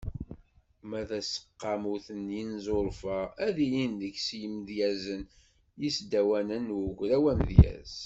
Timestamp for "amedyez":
7.31-7.93